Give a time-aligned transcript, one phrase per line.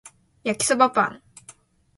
[0.43, 1.21] 焼きそばパン